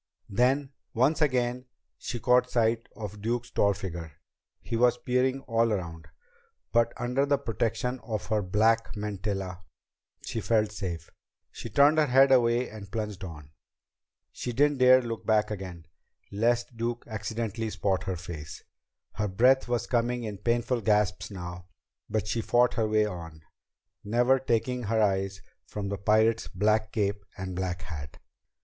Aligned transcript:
Then, 0.31 0.71
once 0.95 1.21
again, 1.21 1.65
she 1.99 2.19
caught 2.19 2.49
sight 2.49 2.89
of 2.95 3.21
Duke's 3.21 3.51
tall 3.51 3.75
figure. 3.75 4.13
He 4.59 4.75
was 4.75 4.97
peering 4.97 5.41
all 5.41 5.71
around. 5.71 6.07
But 6.71 6.91
under 6.97 7.23
the 7.23 7.37
protection 7.37 7.99
of 7.99 8.25
her 8.29 8.41
black 8.41 8.95
mantilla, 8.97 9.61
she 10.25 10.41
felt 10.41 10.71
safe. 10.71 11.11
She 11.51 11.69
turned 11.69 11.99
her 11.99 12.07
head 12.07 12.31
away 12.31 12.67
and 12.67 12.91
plunged 12.91 13.23
on. 13.23 13.51
She 14.31 14.51
didn't 14.53 14.79
dare 14.79 15.03
look 15.03 15.23
back 15.23 15.51
again, 15.51 15.85
lest 16.31 16.77
Duke 16.77 17.03
accidentally 17.05 17.69
spot 17.69 18.05
her 18.05 18.17
face. 18.17 18.63
Her 19.13 19.27
breath 19.27 19.67
was 19.67 19.85
coming 19.85 20.23
in 20.23 20.39
painful 20.39 20.81
gasps 20.81 21.29
now, 21.29 21.67
but 22.09 22.25
she 22.27 22.41
fought 22.41 22.73
her 22.73 22.87
way 22.87 23.05
on, 23.05 23.43
never 24.03 24.39
taking 24.39 24.81
her 24.85 24.99
eyes 24.99 25.43
from 25.67 25.89
the 25.89 25.97
pirate's 25.99 26.47
black 26.47 26.91
cape 26.91 27.23
and 27.37 27.55
black 27.55 27.83
hat. 27.83 28.17